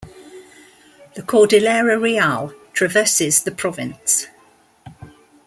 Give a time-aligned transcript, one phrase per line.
[1.13, 4.25] The Cordillera Real traverses the province.